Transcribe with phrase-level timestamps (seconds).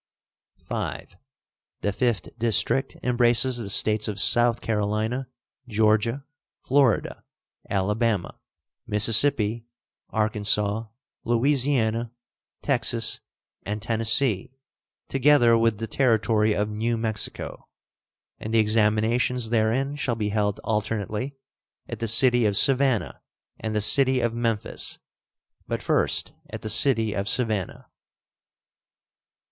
[0.67, 0.73] V.
[1.81, 5.29] The fifth district embraces the States of South Carolina,
[5.67, 6.25] Georgia,
[6.59, 7.23] Florida,
[7.69, 8.39] Alabama,
[8.87, 9.67] Mississippi,
[10.09, 10.87] Arkansas,
[11.23, 12.11] Louisiana,
[12.63, 13.19] Texas,
[13.61, 14.55] and Tennessee,
[15.07, 17.67] together with the Territory of New Mexico;
[18.39, 21.35] and the examinations therein shall be held alternately
[21.87, 23.21] at the city of Savannah
[23.59, 24.97] and the city of Memphis,
[25.67, 27.85] but first at the city of Savannah.